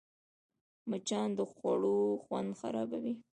[0.89, 3.13] مچان د خوړو خوند خرابوي